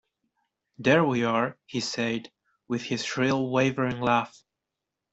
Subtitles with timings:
[0.79, 2.31] "There we are," he said,
[2.67, 4.43] with his shrill, wavering laugh.